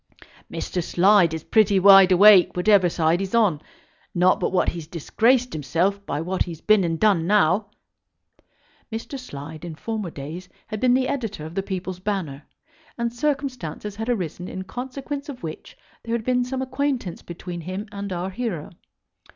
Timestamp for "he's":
3.19-3.35, 4.69-4.87, 6.45-6.59